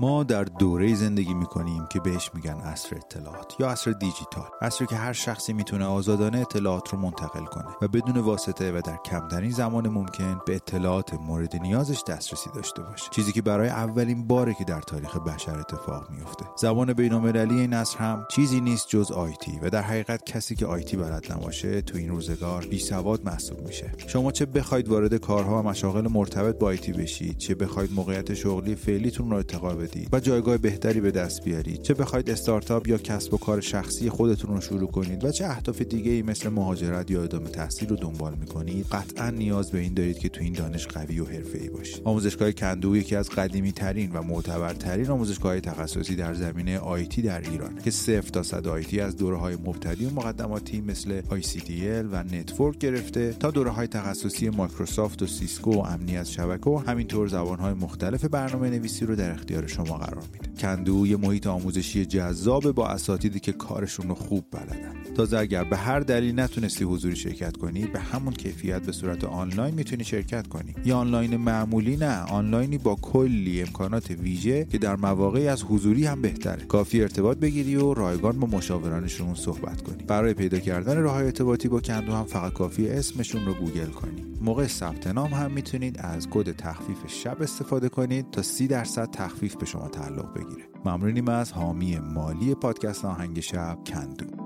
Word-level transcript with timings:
ما 0.00 0.24
در 0.24 0.44
دوره 0.44 0.94
زندگی 0.94 1.34
می‌کنیم 1.34 1.86
که 1.90 2.00
بهش 2.00 2.30
میگن 2.34 2.60
عصر 2.60 2.96
اطلاعات 2.96 3.54
یا 3.60 3.70
عصر 3.70 3.90
دیجیتال. 3.90 4.46
عصری 4.62 4.86
که 4.86 4.96
هر 4.96 5.12
شخصی 5.12 5.52
می‌تونه 5.52 5.84
آزادانه 5.84 6.38
اطلاعات 6.38 6.88
رو 6.88 6.98
منتقل 6.98 7.44
کنه 7.44 7.66
و 7.82 7.88
بدون 7.88 8.18
واسطه 8.18 8.72
و 8.72 8.80
در 8.84 8.96
کمترین 9.04 9.50
زمان 9.50 9.88
ممکن 9.88 10.40
به 10.46 10.54
اطلاعات 10.54 11.14
مورد 11.14 11.56
نیازش 11.56 12.02
دسترسی 12.08 12.50
داشته 12.54 12.82
باشه. 12.82 13.10
چیزی 13.10 13.32
که 13.32 13.42
برای 13.42 13.68
اولین 13.68 14.26
باره 14.26 14.54
که 14.54 14.64
در 14.64 14.80
تاریخ 14.80 15.16
بشر 15.16 15.58
اتفاق 15.58 16.10
میفته 16.10 16.44
زبان 16.56 16.92
بینالمللی 16.92 17.60
این 17.60 17.72
عصر 17.72 17.98
هم 17.98 18.26
چیزی 18.30 18.60
نیست 18.60 18.88
جز 18.88 19.10
آیتی 19.12 19.58
و 19.62 19.70
در 19.70 19.82
حقیقت 19.82 20.24
کسی 20.24 20.54
که 20.54 20.66
آیتی 20.66 20.96
بلد 20.96 21.32
نباشه 21.32 21.82
تو 21.82 21.98
این 21.98 22.08
روزگار 22.08 22.66
بی 22.66 22.78
سواد 22.78 23.24
محسوب 23.24 23.66
میشه. 23.66 23.92
شما 24.06 24.32
چه 24.32 24.46
بخواید 24.46 24.88
وارد 24.88 25.14
کارها 25.14 25.58
و 25.58 25.62
مشاغل 25.62 26.08
مرتبط 26.08 26.58
با 26.58 26.66
آیتی 26.66 26.92
بشید 26.92 27.38
چه 27.38 27.54
بخواید 27.54 27.92
موقعیت 27.92 28.34
شغلی 28.34 28.74
فعلیتون 28.74 29.30
رو 29.30 29.36
ارتقا 29.36 29.85
و 30.12 30.20
جایگاه 30.20 30.56
بهتری 30.56 31.00
به 31.00 31.10
دست 31.10 31.44
بیارید 31.44 31.82
چه 31.82 31.94
بخواید 31.94 32.30
استارتاپ 32.30 32.88
یا 32.88 32.98
کسب 32.98 33.34
و 33.34 33.36
کار 33.36 33.60
شخصی 33.60 34.10
خودتون 34.10 34.54
رو 34.54 34.60
شروع 34.60 34.90
کنید 34.90 35.24
و 35.24 35.30
چه 35.30 35.44
اهداف 35.44 35.82
دیگه 35.82 36.10
ای 36.12 36.22
مثل 36.22 36.48
مهاجرت 36.48 37.10
یا 37.10 37.22
ادامه 37.22 37.50
تحصیل 37.50 37.88
رو 37.88 37.96
دنبال 37.96 38.34
می‌کنید 38.34 38.86
قطعا 38.86 39.30
نیاز 39.30 39.70
به 39.70 39.78
این 39.78 39.94
دارید 39.94 40.18
که 40.18 40.28
تو 40.28 40.42
این 40.42 40.52
دانش 40.52 40.86
قوی 40.86 41.20
و 41.20 41.26
حرفه‌ای 41.54 41.68
باشید. 41.68 42.02
آموزشگاه 42.04 42.52
کندو 42.52 42.96
یکی 42.96 43.16
از 43.16 43.30
قدیمی 43.30 43.72
ترین 43.72 44.12
و 44.12 44.22
معتبرترین 44.22 45.10
آموزشگاه 45.10 45.60
تخصصی 45.60 46.16
در 46.16 46.34
زمینه 46.34 46.78
IT 46.78 47.22
در 47.22 47.40
ایران 47.40 47.78
که 47.84 47.90
صفر 47.90 48.28
تا 48.28 48.42
صد 48.42 48.66
IT 48.66 49.00
از 49.00 49.16
دوره 49.16 49.36
های 49.36 49.56
مبتدی 49.56 50.06
و 50.06 50.10
مقدماتی 50.10 50.80
مثل 50.80 51.20
ICDL 51.20 52.06
و 52.12 52.22
network 52.22 52.78
گرفته 52.78 53.32
تا 53.32 53.50
دوره 53.50 53.70
های 53.70 53.86
تخصصی 53.86 54.48
مایکروسافت 54.48 55.22
و 55.22 55.26
سیسکو 55.26 55.72
و 55.72 55.78
امنیت 55.78 56.24
شبکه 56.24 56.70
و 56.70 56.76
همینطور 56.78 57.28
زبان 57.28 57.58
های 57.58 57.74
مختلف 57.74 58.24
برنامه 58.24 58.70
نویسی 58.70 59.06
رو 59.06 59.16
در 59.16 59.30
اختیار 59.30 59.66
شما 59.76 60.00
گذاشته. 60.00 60.24
کندو 60.58 61.06
یه 61.06 61.16
محیط 61.16 61.46
آموزشی 61.46 62.06
جذاب 62.06 62.72
با 62.72 62.88
اساتیدی 62.88 63.40
که 63.40 63.52
کارشون 63.52 64.08
رو 64.08 64.14
خوب 64.14 64.44
بلدن. 64.50 64.92
تازه 65.16 65.38
اگر 65.38 65.64
به 65.64 65.76
هر 65.76 66.00
دلیل 66.00 66.40
نتونستی 66.40 66.84
حضوری 66.84 67.16
شرکت 67.16 67.56
کنی 67.56 67.86
به 67.86 68.00
همون 68.00 68.34
کیفیت 68.34 68.82
به 68.82 68.92
صورت 68.92 69.24
آنلاین 69.24 69.74
می‌تونی 69.74 70.04
شرکت 70.04 70.46
کنی. 70.46 70.74
یا 70.84 70.96
آنلاین 70.96 71.36
معمولی 71.36 71.96
نه 71.96 72.20
آنلاینی 72.20 72.78
با 72.78 72.94
کلی 72.94 73.62
امکانات 73.62 74.10
ویژه 74.10 74.64
که 74.64 74.78
در 74.78 74.96
مواقعی 74.96 75.48
از 75.48 75.62
حضوری 75.62 76.06
هم 76.06 76.22
بهتره. 76.22 76.64
کافیه 76.64 77.02
ارتباط 77.02 77.38
بگیری 77.38 77.76
و 77.76 77.94
رایگان 77.94 78.40
با 78.40 78.46
مشاورانشون 78.46 79.34
صحبت 79.34 79.82
کنی. 79.82 80.04
برای 80.04 80.34
پیدا 80.34 80.58
کردن 80.58 80.98
راه 80.98 81.16
ارتباطی 81.16 81.68
با 81.68 81.80
کندو 81.80 82.12
هم 82.12 82.24
فقط 82.24 82.52
کافیه 82.52 82.88
اسمشون 82.88 83.44
رو 83.44 83.54
گوگل 83.54 83.90
کنی. 83.90 84.22
موقع 84.40 84.66
ثبت 84.66 85.06
نام 85.06 85.30
هم 85.30 85.50
می‌تونید 85.50 85.98
از 85.98 86.28
کد 86.30 86.56
تخفیف 86.56 86.98
شب 87.06 87.42
استفاده 87.42 87.88
کنید 87.88 88.30
تا 88.30 88.42
30 88.42 88.66
درصد 88.66 89.10
تخفیف 89.10 89.56
به 89.56 89.66
شما 89.66 89.88
تعلق 89.88 90.34
بگیره. 90.34 90.45
ممنونیم 90.84 91.28
از 91.28 91.52
حامی 91.52 91.98
مالی 91.98 92.54
پادکست 92.54 93.04
آهنگ 93.04 93.40
شب 93.40 93.78
کندو 93.86 94.45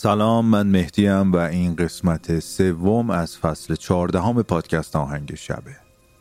سلام 0.00 0.46
من 0.46 0.66
مهدیم 0.66 1.32
و 1.32 1.36
این 1.36 1.76
قسمت 1.76 2.38
سوم 2.38 3.10
از 3.10 3.38
فصل 3.38 3.74
چهاردهم 3.74 4.42
پادکست 4.42 4.96
آهنگ 4.96 5.34
شبه. 5.34 5.76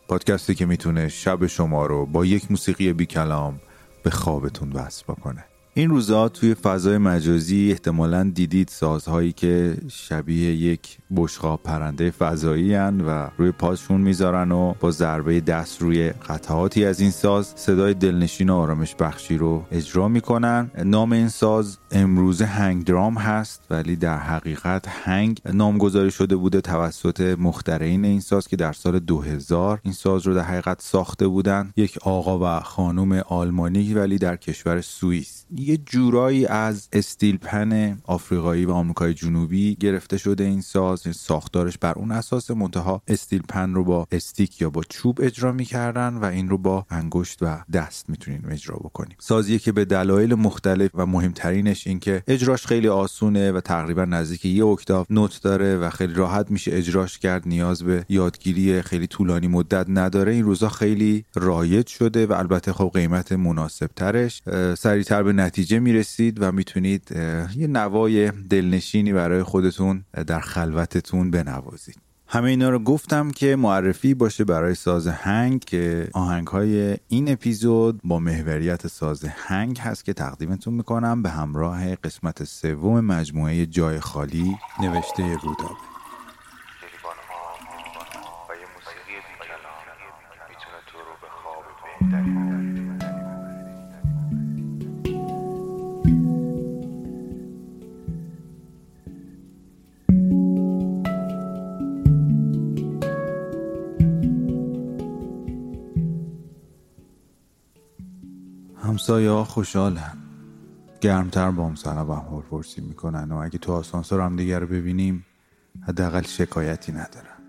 پادکستی 0.08 0.56
که 0.56 0.66
می‌تونه 0.66 1.08
شب 1.10 1.48
شما 1.48 1.86
رو 1.86 2.06
با 2.06 2.26
یک 2.26 2.52
موسیقی 2.52 2.94
بی 2.94 3.06
کلام 3.06 3.60
به 4.04 4.10
خوابتون 4.10 4.72
وصل 4.72 5.04
بکنه. 5.08 5.46
این 5.78 5.90
روزا 5.90 6.30
توی 6.30 6.54
فضای 6.54 6.98
مجازی 6.98 7.72
احتمالا 7.72 8.32
دیدید 8.36 8.68
سازهایی 8.68 9.32
که 9.32 9.78
شبیه 9.88 10.56
یک 10.56 10.98
بشقاب 11.16 11.64
پرنده 11.64 12.12
فضایی 12.12 12.74
هن 12.74 13.02
و 13.02 13.28
روی 13.38 13.52
پاسشون 13.52 14.02
می‌ذارن 14.02 14.52
و 14.52 14.74
با 14.80 14.92
ضربه 14.92 15.40
دست 15.40 15.82
روی 15.82 16.10
قطعاتی 16.10 16.86
از 16.86 17.00
این 17.00 17.12
ساز 17.12 17.54
صدای 17.56 17.94
دلنشین 17.94 18.50
و 18.50 18.56
آرامش 18.56 18.96
بخشی 18.96 19.38
رو 19.38 19.66
اجرا 19.72 20.08
می‌کنن. 20.08 20.72
نام 20.86 21.12
این 21.12 21.30
ساز 21.30 21.78
امروزه 21.92 22.46
هنگ 22.46 22.84
درام 22.86 23.16
هست 23.18 23.62
ولی 23.70 23.96
در 23.96 24.18
حقیقت 24.18 24.86
هنگ 24.88 25.42
نامگذاری 25.54 26.12
شده 26.12 26.36
بوده 26.36 26.62
توسط 26.62 27.36
مخترعین 27.40 28.06
این 28.06 28.20
ساز 28.20 28.48
که 28.48 28.56
در 28.56 28.74
سال 28.74 29.00
2000 29.00 29.80
این 29.84 29.94
ساز 29.94 30.28
رو 30.28 30.34
در 30.34 30.42
حقیقت 30.42 30.82
ساخته 30.82 31.28
بودن. 31.28 31.74
یک 31.76 31.98
آقا 32.02 32.60
و 32.60 32.60
خانم 32.60 33.12
آلمانی 33.28 33.94
ولی 33.94 34.18
در 34.18 34.36
کشور 34.36 34.82
سوئیس. 34.82 35.46
یه 35.68 35.78
جورایی 35.78 36.46
از 36.46 36.90
استیل 36.94 37.38
پن 37.38 38.02
آفریقایی 38.04 38.66
و 38.66 38.72
آمریکای 38.72 39.14
جنوبی 39.14 39.76
گرفته 39.76 40.18
شده 40.18 40.44
این 40.44 40.62
ساز. 40.62 41.04
ساختارش 41.16 41.78
بر 41.78 41.94
اون 41.94 42.12
اساس 42.12 42.52
منتها 42.52 43.02
استیل 43.08 43.42
پن 43.50 43.74
رو 43.74 43.84
با 43.84 44.08
استیک 44.12 44.62
یا 44.62 44.70
با 44.70 44.82
چوب 44.90 45.20
اجرا 45.22 45.52
می‌کردن 45.52 46.14
و 46.14 46.26
این 46.26 46.50
رو 46.50 46.58
با 46.58 46.86
انگشت 46.90 47.40
و 47.42 47.64
دست 47.74 48.10
می‌تونین 48.10 48.42
اجرا 48.50 48.76
بکنیم 48.76 49.18
سازیه 49.20 49.60
که 49.60 49.72
به 49.72 49.86
دلایل 49.86 50.36
مختلف 50.36 50.92
و 50.94 51.06
مهمترینش 51.06 51.88
این 51.88 52.00
که 52.00 52.24
اجراش 52.28 52.66
خیلی 52.66 52.88
آسونه 52.88 53.52
و 53.52 53.62
تقریبا 53.62 54.06
نزدیک 54.06 54.46
یه 54.46 54.66
اکتاف 54.66 55.08
نوت 55.10 55.42
داره 55.44 55.78
و 55.78 55.90
خیلی 55.90 56.14
راحت 56.14 56.52
میشه 56.52 56.72
اجراش 56.74 57.20
کرد 57.20 57.48
نیاز 57.48 57.84
به 57.84 58.06
یادگیری 58.10 58.82
خیلی 58.82 59.08
طولانی 59.08 59.48
مدت 59.48 59.86
نداره. 59.90 60.32
این 60.32 60.44
روزا 60.44 60.70
خیلی 60.70 61.26
رایج 61.36 61.88
شده 61.88 62.26
و 62.26 62.34
البته 62.34 62.74
خب 62.74 62.92
قیمت 62.94 63.32
مناسب 63.32 63.90
ترش 63.96 64.42
سریعتر 64.78 65.24
به 65.24 65.34
نتیجه 65.34 65.57
می‌رسید 65.80 66.42
و 66.42 66.52
می‌تونید 66.52 67.12
یه 67.56 67.68
نوای 67.68 68.32
دلنشینی 68.32 69.14
برای 69.14 69.44
خودتون 69.44 70.04
در 70.28 70.40
خلوتتون 70.40 71.32
بنوازید. 71.32 71.98
همه 72.30 72.50
اینا 72.50 72.70
رو 72.70 72.80
گفتم 72.80 73.32
که 73.32 73.56
معرفی 73.56 74.14
باشه 74.14 74.44
برای 74.44 74.76
ساز 74.76 75.08
هنگ 75.08 75.60
که 75.66 76.08
آهنگ 76.14 76.48
های 76.48 76.98
این 77.08 77.32
اپیزود 77.32 78.00
با 78.04 78.20
محوریت 78.20 78.88
ساز 78.88 79.26
هنگ 79.26 79.80
هست 79.80 80.06
که 80.06 80.14
تقدیمتون 80.14 80.74
می‌کنم 80.74 81.22
به 81.22 81.30
همراه 81.30 81.96
قسمت 81.96 82.44
سوم 82.44 83.00
مجموعه 83.00 83.66
جای 83.66 84.00
خالی 84.00 84.58
نوشته 84.82 85.24
رودابه. 85.24 85.97
همسایه 109.08 109.30
ها 109.30 109.44
خوشحالن. 109.44 110.18
گرمتر 111.02 111.52
با 111.52 111.68
هم 111.68 111.76
سلام 111.76 112.12
هم 112.12 112.44
پرسی 112.52 112.82
می‌کنن 112.82 113.32
و 113.32 113.36
اگه 113.36 113.58
تو 113.58 113.74
آسانسور 113.74 114.22
هم 114.22 114.36
دیگر 114.36 114.60
رو 114.60 114.68
ببینیم 114.68 115.26
حداقل 115.82 116.22
شکایتی 116.22 116.92
ندارن. 116.92 117.40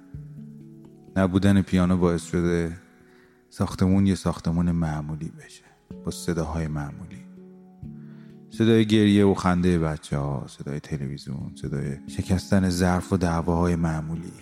نبودن 1.17 1.63
پیانو 1.63 1.97
باعث 1.97 2.25
شده 2.25 2.77
ساختمون 3.51 4.07
یه 4.07 4.15
ساختمون 4.15 4.71
معمولی 4.71 5.33
بشه. 5.39 5.65
با 6.05 6.11
صداهای 6.11 6.69
معمولی. 6.69 7.25
صدای 8.51 8.87
گریه 8.87 9.25
و 9.25 9.35
خنده 9.35 9.79
بچه 9.79 10.19
ها 10.19 10.45
صدای 10.47 10.81
تلویزیون 10.81 11.53
صدای 11.55 11.97
شکستن 12.07 12.69
ظرف 12.69 13.13
و 13.13 13.17
دعواهای 13.17 13.77
معمولی. 13.77 14.33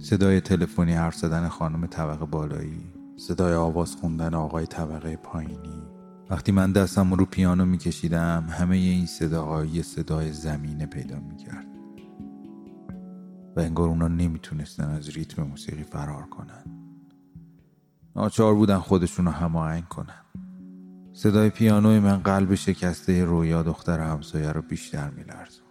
صدای 0.00 0.40
تلفنی 0.40 0.92
حرف 0.92 1.14
زدن 1.14 1.48
خانم 1.48 1.86
طبق 1.86 2.18
بالایی 2.18 2.92
صدای 3.16 3.54
آواز 3.54 3.96
خوندن 3.96 4.34
آقای 4.34 4.66
طبقه 4.66 5.16
پایینی. 5.16 5.99
وقتی 6.30 6.52
من 6.52 6.72
دستم 6.72 7.14
رو 7.14 7.24
پیانو 7.24 7.64
میکشیدم 7.64 8.46
همه 8.50 8.76
این 8.76 9.06
صداهای 9.06 9.82
صدای 9.82 10.32
زمینه 10.32 10.86
پیدا 10.86 11.20
می‌کرد. 11.20 11.66
و 13.56 13.60
انگار 13.60 13.88
اونا 13.88 14.08
نمی‌تونستن 14.08 14.90
از 14.90 15.08
ریتم 15.08 15.42
موسیقی 15.42 15.82
فرار 15.82 16.22
کنن. 16.22 16.64
ناچار 18.16 18.54
بودن 18.54 18.78
خودشون 18.78 19.24
رو 19.24 19.30
هماهنگ 19.30 19.88
کنن. 19.88 20.24
صدای 21.12 21.50
پیانوی 21.50 21.98
من 21.98 22.16
قلب 22.16 22.54
شکسته 22.54 23.24
رویا 23.24 23.62
دختر 23.62 24.00
همسایه 24.00 24.52
رو 24.52 24.62
بیشتر 24.62 25.10
میلرزون. 25.10 25.66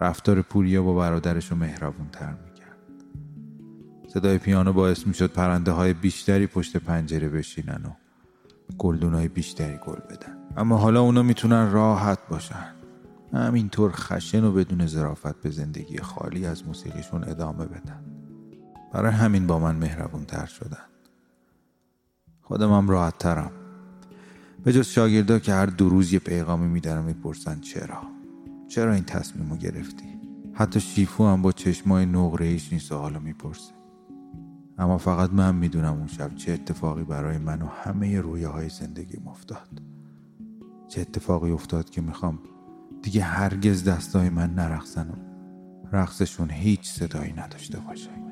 رفتار 0.00 0.42
پوریا 0.42 0.82
با 0.82 0.94
برادرش 0.94 1.50
رو 1.50 1.56
مهربون 1.56 2.08
تر 2.12 2.32
می‌کرد. 2.32 2.78
صدای 4.08 4.38
پیانو 4.38 4.72
باعث 4.72 5.06
می‌شد 5.06 5.32
پرنده 5.32 5.70
های 5.70 5.92
بیشتری 5.92 6.46
پشت 6.46 6.76
پنجره 6.76 7.28
بشینن 7.28 7.82
و 7.84 8.07
گلدون 8.78 9.14
های 9.14 9.28
بیشتری 9.28 9.78
گل 9.86 10.00
بدن. 10.10 10.38
اما 10.56 10.76
حالا 10.76 11.00
اونا 11.00 11.22
می‌تونن 11.22 11.72
راحت 11.72 12.18
باشن. 12.28 12.74
همینطور 13.32 13.92
خشن 13.94 14.44
و 14.44 14.52
بدون 14.52 14.86
ظرافت 14.86 15.42
به 15.42 15.50
زندگی 15.50 15.98
خالی 15.98 16.46
از 16.46 16.66
موسیقیشون 16.66 17.24
ادامه 17.24 17.64
بدن. 17.64 18.04
برای 18.92 19.12
همین 19.12 19.46
با 19.46 19.58
من 19.58 19.76
مهربون 19.76 20.24
تر 20.24 20.46
شدن. 20.46 20.84
خودم 22.42 22.72
هم 22.72 22.88
راحت 22.88 23.18
ترم 23.18 23.50
به 24.64 24.72
جز 24.72 24.86
شاگردا 24.86 25.38
که 25.38 25.52
هر 25.52 25.66
دو 25.66 25.88
روز 25.88 26.12
یه 26.12 26.18
پیغامی 26.18 26.66
میدن 26.66 26.98
و 26.98 27.02
می‌پرسن 27.02 27.60
چرا؟ 27.60 28.02
چرا 28.68 28.92
این 28.92 29.04
تصمیم 29.04 29.50
رو 29.50 29.56
گرفتی؟ 29.56 30.04
حتی 30.54 30.80
شیفو 30.80 31.26
هم 31.26 31.42
با 31.42 31.52
چشمای 31.52 32.06
نقره 32.06 32.46
ایش 32.46 32.68
این 32.70 32.80
سوالو 32.80 33.20
می‌پرسه. 33.20 33.77
اما 34.78 34.98
فقط 34.98 35.30
من 35.30 35.54
می‌دونم 35.54 35.94
اون 35.94 36.06
شب 36.06 36.34
چه 36.34 36.52
اتفاقی 36.52 37.04
برای 37.04 37.38
من 37.38 37.62
و 37.62 37.66
همه 37.66 38.20
رویه 38.20 38.48
های 38.48 38.68
زندگیم 38.68 39.28
افتاد. 39.28 39.82
چه 40.88 41.00
اتفاقی 41.00 41.50
افتاد 41.50 41.90
که 41.90 42.00
می‌خوام 42.00 42.38
دیگه 43.02 43.22
هرگز 43.22 43.84
دستای 43.84 44.30
من 44.30 44.54
نرقصن 44.54 45.08
و 45.10 45.16
رقصشون 45.96 46.50
هیچ 46.50 46.90
صدایی 46.90 47.32
نداشته 47.32 47.78
باشه. 47.78 48.27